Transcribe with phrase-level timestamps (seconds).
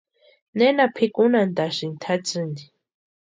[0.57, 2.61] ¿Nena pʼikunhantʼasïni tʼatsïni?